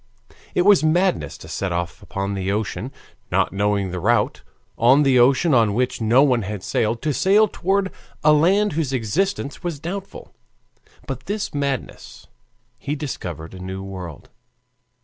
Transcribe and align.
It 0.55 0.63
was 0.63 0.83
madness 0.83 1.37
to 1.37 1.47
set 1.47 1.71
off 1.71 2.01
upon 2.01 2.33
the 2.33 2.51
ocean, 2.51 2.91
not 3.31 3.53
knowing 3.53 3.91
the 3.91 3.99
route, 3.99 4.41
on 4.75 5.03
the 5.03 5.19
ocean 5.19 5.53
on 5.53 5.75
which 5.75 6.01
no 6.01 6.23
one 6.23 6.41
had 6.41 6.63
sailed, 6.63 7.03
to 7.03 7.13
sail 7.13 7.47
toward 7.47 7.91
a 8.23 8.33
land 8.33 8.73
whose 8.73 8.93
existence 8.93 9.61
was 9.63 9.79
doubtful. 9.79 10.33
By 11.05 11.17
this 11.27 11.53
madness 11.53 12.25
he 12.79 12.95
discovered 12.95 13.53
a 13.53 13.59
new 13.59 13.83
world. 13.83 14.31